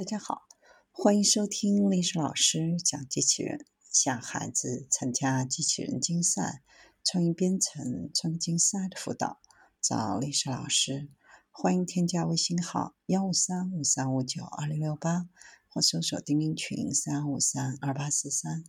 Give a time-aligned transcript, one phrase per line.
[0.00, 0.48] 大家好，
[0.90, 6.62] 欢迎收听历史老师讲机器人，向孩子参加机器人竞赛、
[7.04, 9.42] 创意编程、创意竞赛的辅导，
[9.78, 11.10] 找历史老师。
[11.50, 15.28] 欢迎添加微信号幺五三五三五九二零六八，
[15.68, 18.64] 或搜索钉钉群三五三二八四三。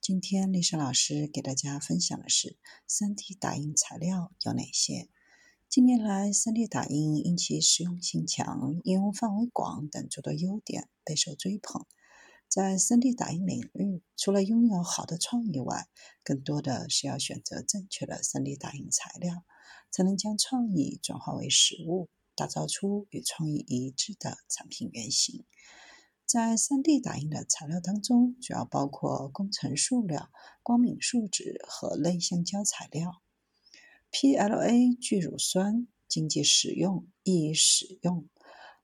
[0.00, 2.56] 今天历史老师给大家分享的是
[2.86, 5.08] 三 D 打印材料有哪些。
[5.68, 11.84] 近年来，3D 打印因其实用性强、应用范围广等诸多优点备受追捧。
[12.48, 15.88] 在 3D 打印领域，除了拥有好的创意外，
[16.22, 19.44] 更多的是要选择正确的 3D 打印材料，
[19.90, 25.44] 才能将创意转化为实物，打造出与创意一致的产品原型。
[26.24, 30.30] 在 3D 打印的材料当中，主要包括工程塑料、
[30.62, 33.20] 光敏树脂和类橡胶材料。
[34.18, 38.26] PLA 聚乳酸经济使用，易使用。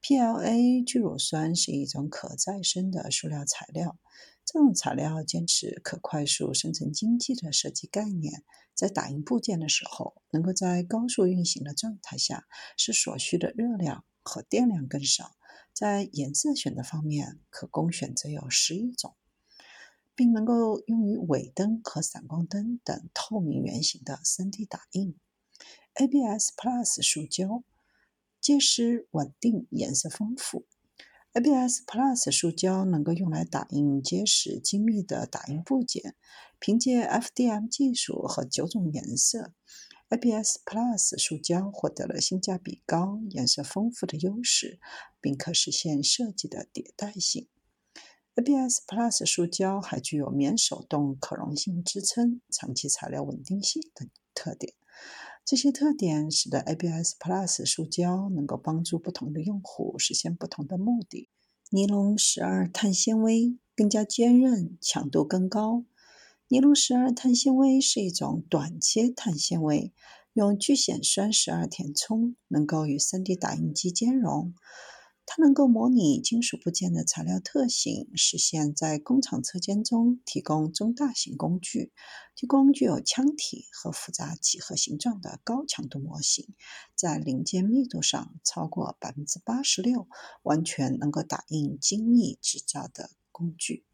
[0.03, 3.99] PLA 聚乳酸是一种可再生的塑料材料。
[4.45, 12.45] 这种材料坚持可快速生成经济的设计概念，在打印部件的时候，能够在高速运行的状态下，
[12.77, 15.35] 使所需的热量和电量更少。
[15.73, 19.15] 在颜色选择方面，可供选择有十一种。
[20.15, 25.17] 并能够用于尾灯和闪光灯等透明圆形的 3D 打印。
[25.95, 27.63] ABS Plus 塑胶
[28.41, 30.67] 结实稳定，颜色丰富。
[31.33, 36.15] ABS Plus 塑胶能够用来打印结实精密的打印部件。
[36.59, 39.53] 凭借 FDM 技术和九种颜色
[40.11, 44.79] ，ABS Plus 塑胶获得了性价比高、颜色丰富的优势，
[45.21, 47.49] 并可实现设计的迭代性。
[48.35, 54.73] ABS Plus 塑胶还具有免手动可溶性支撑、长期材料稳定性等特点。
[55.45, 61.29] 这些特点使得 ABS Plus 塑胶能够帮助不同的用户实现不同的目的。
[61.69, 65.85] 尼龙十二碳纤维更加坚韧，强度更高。
[66.49, 69.93] 尼龙十二碳纤维是一种短切碳纤维，
[70.33, 74.55] 用聚酰酸十二填充，能够与 3D 打印机兼容。
[75.35, 81.91] 它能够模拟金属部件的材料特性，实现在工厂车间中提供中大型工具，
[82.37, 86.55] 提供具有腔体和复杂几何形状的高强度模型，
[86.95, 90.07] 在零件密度上超过百分之八十六，
[90.43, 93.87] 完全能够打印精密制造的工具。